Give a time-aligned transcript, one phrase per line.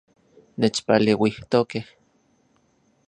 [0.59, 1.73] Nechpaleuijtokej